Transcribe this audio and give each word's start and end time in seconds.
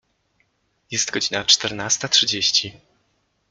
Jest 0.91 1.11
godzina 1.11 1.45
czternasta 1.45 2.07
trzydzieści. 2.07 2.73